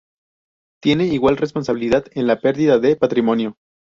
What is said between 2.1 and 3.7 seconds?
en la perdida de patrimonio